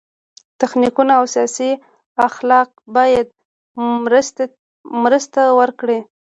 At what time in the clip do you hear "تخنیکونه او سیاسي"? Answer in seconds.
0.61-1.69